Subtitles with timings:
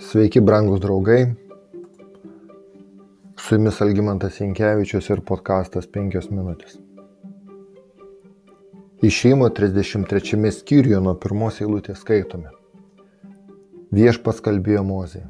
[0.00, 1.34] Sveiki, brangus draugai.
[3.36, 6.78] Su jumis Algymantas Inkevičius ir podkastas 5 minutės.
[9.04, 12.48] Išėjimo 33 skyriuje nuo pirmos eilutės skaitome.
[13.92, 15.20] Viešpas kalbėjo Mozė.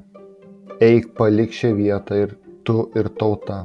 [0.78, 3.64] Eik palik šią vietą ir tu ir tauta,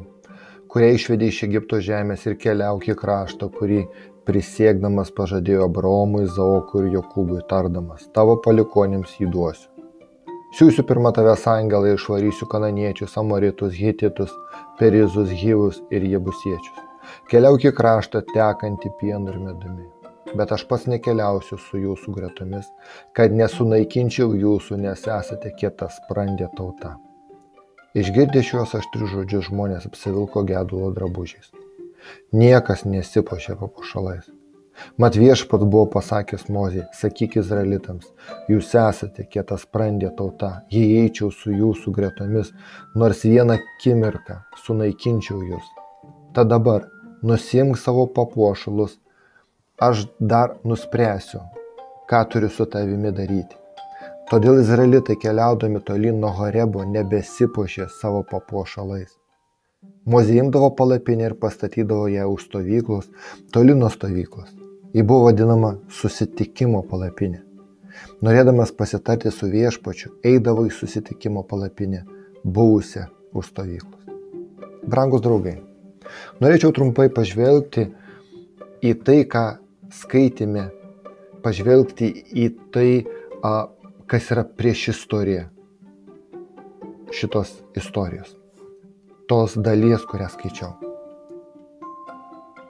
[0.74, 3.84] kurią išvedė iš Egipto žemės ir keliauk į kraštą, kurį
[4.26, 9.75] prisiekdamas pažadėjo Abraomui, Zaokui ir Jokūbui, tardamas, tavo palikonėms jį duosiu.
[10.56, 14.32] Siūsiu pirmą tavęs angelą ir išvarysiu kananiečius, amoritus, hititus,
[14.80, 16.78] perizus, gyvus ir jebusiečius.
[17.28, 19.90] Keliauk į kraštą tekantį pienu ir medumi.
[20.40, 22.72] Bet aš pats nekeliausiu su jūsų gretomis,
[23.12, 26.96] kad nesunaikinčiau jūsų, nes esate kieta sprandė tauta.
[27.92, 31.52] Išgirdę šiuos aštrius žodžius žmonės apsivilko gedulo drabužiais.
[32.32, 34.32] Niekas nesipošė papušalais.
[34.98, 38.12] Mat viešpat buvo pasakęs Mozė, sakyk izraelitams,
[38.52, 42.52] jūs esate kieta sprandė tauta, jei eičiau su jūsų gretomis,
[42.96, 45.68] nors vieną akimirką sunaikinčiau jūs.
[46.36, 46.88] Tad dabar
[47.24, 48.98] nusimk savo papuošalus,
[49.82, 51.44] aš dar nuspręsiu,
[52.10, 53.56] ką turiu su tavimi daryti.
[54.30, 59.12] Todėl izraelitai keliaudami tolyn nuo Horebo nebesipošė savo papuošalais.
[60.10, 63.10] Mozė imdavo palapinę ir pastatydavo ją už stovyklos,
[63.54, 64.65] toli nuo stovyklos.
[64.96, 67.42] Ji buvo vadinama susitikimo palapinė.
[68.24, 72.06] Norėdamas pasitarti su viešpačiu, eidavo į susitikimo palapinę,
[72.44, 73.04] buvusią
[73.36, 74.06] už stovyklos.
[74.88, 75.58] Brangus draugai,
[76.40, 77.90] norėčiau trumpai pažvelgti
[78.88, 79.44] į tai, ką
[80.00, 80.70] skaitėme,
[81.44, 82.90] pažvelgti į tai,
[84.08, 85.50] kas yra prieš istoriją
[87.12, 88.32] šitos istorijos,
[89.28, 90.95] tos dalies, kurią skaičiau.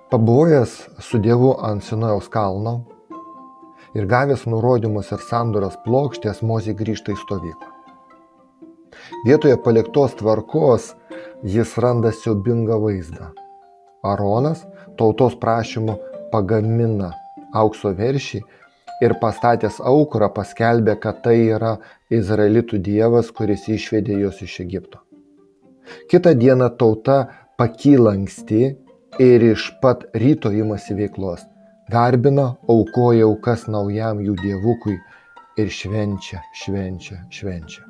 [0.10, 2.74] Pabuvojęs su Dievu ant Sinojaus kalno
[3.98, 7.72] ir gavęs nurodymus ir sandoros plokštės, Mozė grįžta į stovyklą.
[9.26, 10.92] Vietoje paliktos tvarkos
[11.56, 13.32] jis randa siubingą vaizdą.
[14.06, 14.62] Aronas
[15.02, 15.98] tautos prašymu
[16.30, 17.10] pagamina
[17.64, 18.44] aukso veršį
[19.02, 21.80] ir pastatęs aukurą paskelbė, kad tai yra
[22.14, 25.02] Izraelitų dievas, kuris išvedė juos iš Egipto.
[26.14, 27.24] Kita diena tauta
[27.58, 28.85] pakyla anksti
[29.20, 31.42] ir iš pat ryto imasi veiklos.
[31.92, 34.96] Garbina, aukoja aukas naujam jų dievukui
[35.62, 37.86] ir švenčia, švenčia, švenčia.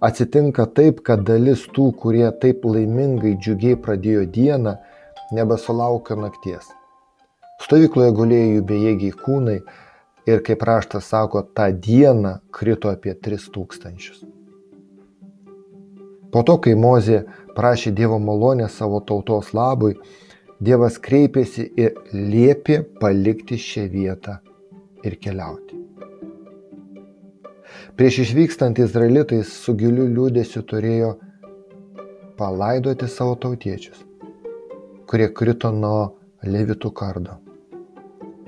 [0.00, 4.74] Atsitinka taip, kad dalis tų, kurie taip laimingai, džiugiai pradėjo dieną,
[5.36, 6.66] nebesulaukia nakties.
[7.60, 9.58] Stovykloje gulėjo jų bejėgiai kūnai
[10.26, 14.24] ir, kaip raštas sako, tą dieną krito apie 3000.
[16.30, 17.24] Po to, kai Mozė
[17.56, 19.96] prašė Dievo malonės savo tautos labui,
[20.60, 24.36] Dievas kreipėsi ir liepė palikti šią vietą
[25.08, 25.78] ir keliauti.
[27.96, 31.14] Prieš išvykstant izraelitai su giliu liūdėsiu turėjo
[32.36, 34.04] palaidoti savo tautiečius,
[35.08, 36.10] kurie krito nuo
[36.44, 37.40] levitų kardo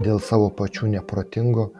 [0.02, 1.70] dėl savo pačių neprotingo,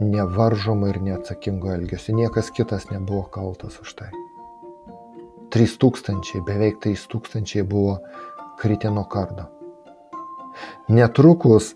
[0.00, 2.16] nevaržomo ir neatsakingo elgesio.
[2.16, 4.10] Niekas kitas nebuvo kaltas už tai.
[5.52, 7.98] 3000, beveik 3000 buvo
[8.60, 9.44] kritę nuo kardo.
[10.88, 11.74] Netrukus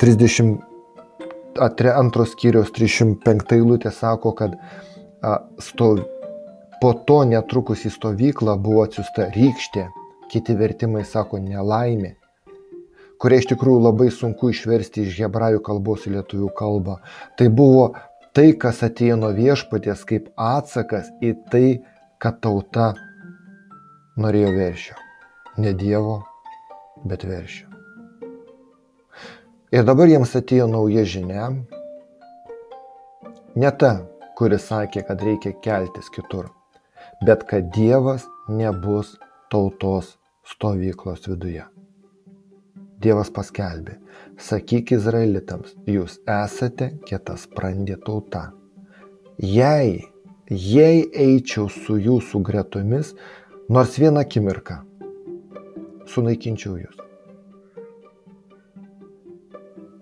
[0.00, 4.50] 32 skyriaus 305 eilutė sako, kad
[5.22, 5.98] a, stov,
[6.80, 9.88] po to netrukus į stovyklą buvo atsiusta rykštė,
[10.32, 12.14] kiti vertimai sako nelaimė,
[13.20, 16.94] kurią iš tikrųjų labai sunku išversti iš hebrajų kalbos į lietuvių kalbą.
[17.36, 17.84] Tai buvo
[18.36, 21.66] tai, kas atėjo nuo viešpaties kaip atsakas į tai,
[22.20, 22.92] kad tauta
[24.20, 24.96] norėjo veršio.
[25.60, 26.20] Ne Dievo,
[27.08, 27.66] bet veršio.
[29.72, 31.48] Ir dabar jiems atėjo nauja žinia.
[33.56, 33.92] Ne ta,
[34.38, 36.50] kuris sakė, kad reikia keltis kitur,
[37.26, 39.16] bet kad Dievas nebus
[39.52, 40.16] tautos
[40.52, 41.64] stovyklos viduje.
[43.00, 43.96] Dievas paskelbė,
[44.36, 48.50] sakyk izraelitams, jūs esate kietas sprandė tauta.
[49.40, 50.02] Jei
[50.50, 53.12] jei eičiau su jūsų gretomis
[53.70, 54.80] nors vieną akimirką,
[56.10, 56.96] sunaikinčiau jūs.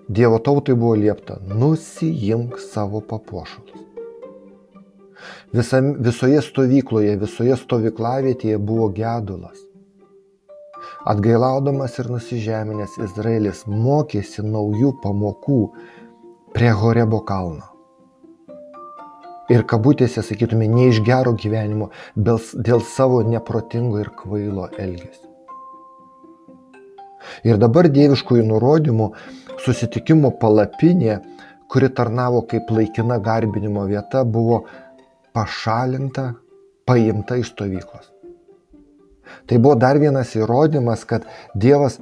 [0.09, 3.85] Dievo tautai buvo liepta, nusijimk savo papuošalus.
[5.53, 9.61] Visa, visoje stovykloje, visoje stovyklavietėje buvo gedulas.
[11.09, 15.65] Atgailaudamas ir nusižeminęs Izraelis mokėsi naujų pamokų
[16.57, 17.78] prie Horebo kalno
[19.53, 25.29] ir kabutėse sakytume ne iš gero gyvenimo, dėl savo neprotingo ir kvailo elgesio.
[27.47, 29.09] Ir dabar dieviškųjų nurodymų
[29.65, 31.19] susitikimo palapinė,
[31.69, 34.63] kuri tarnavo kaip laikina garbinimo vieta, buvo
[35.37, 36.31] pašalinta,
[36.89, 38.09] paimta iš stovyklos.
[39.49, 41.99] Tai buvo dar vienas įrodymas, kad Dievas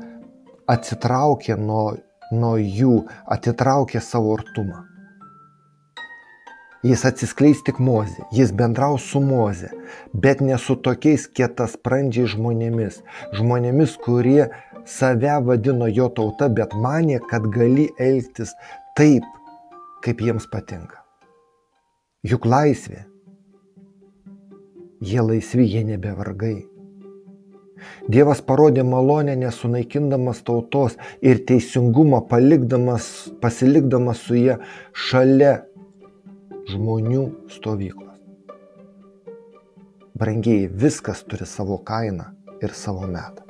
[0.70, 1.96] atsitraukė nuo,
[2.30, 4.84] nuo jų, atitraukė savo artumą.
[6.86, 9.72] Jis atsiskleis tik mozė, jis bendraus su mozė,
[10.14, 13.00] bet ne su tokiais kietas prandžiai žmonėmis,
[13.34, 14.44] žmonėmis, kurie
[14.86, 18.54] save vadino jo tauta, bet manė, kad gali elgtis
[18.98, 19.26] taip,
[20.04, 21.02] kaip jiems patinka.
[22.26, 23.02] Juk laisvė.
[25.02, 26.56] Jie laisvi, jie nebe vargai.
[28.08, 33.08] Dievas parodė malonę nesunaikindamas tautos ir teisingumą palikdamas,
[33.42, 34.60] pasilikdamas su jie
[35.06, 35.56] šalia
[36.70, 38.14] žmonių stovyklos.
[40.16, 42.30] Brangiai, viskas turi savo kainą
[42.64, 43.44] ir savo metą.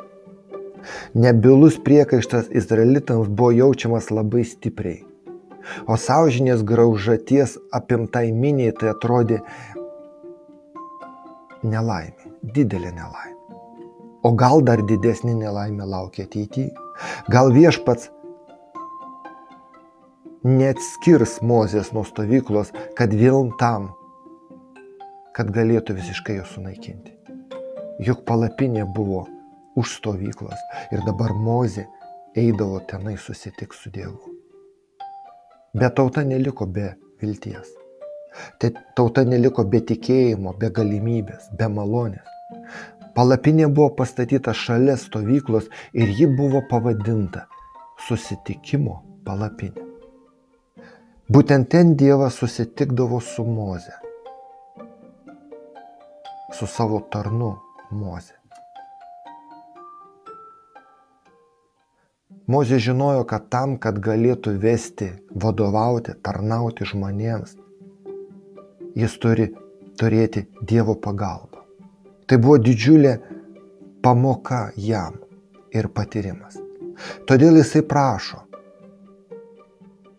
[1.15, 5.05] Nebilus priekaištas izraelitams buvo jaučiamas labai stipriai.
[5.91, 9.41] O sąžinės graužaties apimtai miniai tai atrodė
[11.67, 13.35] nelaimė, didelė nelaimė.
[14.27, 16.75] O gal dar didesnė nelaimė laukia ateityje.
[17.31, 18.11] Gal viešpats
[20.47, 23.91] neatskirs Mozės nuo stovyklos, kad vėl tam,
[25.35, 27.17] kad galėtų visiškai jo sunaikinti.
[28.07, 29.25] Juk palapinė buvo
[29.77, 30.61] už stovyklos
[30.95, 31.87] ir dabar Mozė
[32.37, 34.37] eidavo tenai susitik su Dievu.
[35.77, 37.73] Bet tauta neliko be vilties.
[38.61, 42.29] Tai tauta neliko be tikėjimo, be galimybės, be malonės.
[43.17, 47.47] Palapinė buvo pastatyta šalia stovyklos ir ji buvo pavadinta
[48.09, 49.86] susitikimo palapinė.
[51.27, 53.97] Būtent ten Dievas susitikdavo su Moze,
[56.55, 57.49] su savo tarnu
[57.91, 58.37] Moze.
[62.47, 67.57] Mozė žinojo, kad tam, kad galėtų vesti, vadovauti, tarnauti žmonėms,
[68.95, 69.49] jis turi
[69.99, 71.67] turėti Dievo pagalbą.
[72.31, 73.19] Tai buvo didžiulė
[73.99, 75.19] pamoka jam
[75.75, 76.63] ir patyrimas.
[77.27, 78.46] Todėl jisai prašo,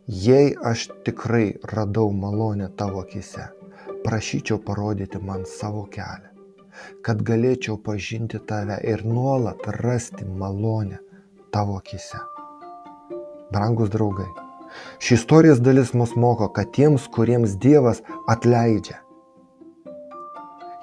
[0.08, 3.44] Jei aš tikrai radau malonę tavo akise,
[4.04, 6.30] prašyčiau parodyti man savo kelią,
[7.04, 11.02] kad galėčiau pažinti tave ir nuolat rasti malonę
[11.52, 12.22] tavo akise.
[13.52, 14.30] Brangus draugai,
[15.04, 18.00] ši istorijos dalis mus moko, kad tiems, kuriems Dievas
[18.32, 19.02] atleidžia,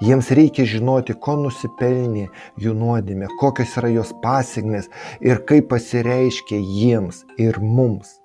[0.05, 2.27] Jiems reikia žinoti, ko nusipelnė
[2.61, 4.91] jų nuodėmė, kokios yra jos pasiekmes
[5.23, 8.19] ir kaip pasireiškia jiems ir mums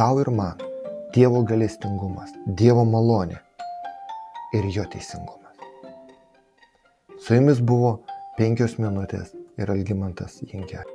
[0.00, 0.56] tau ir man
[1.12, 3.36] Dievo galestingumas, Dievo malonė
[4.56, 5.58] ir jo teisingumas.
[7.20, 7.90] Su jumis buvo
[8.38, 10.86] penkios minutės ir Algymantas Jinkė.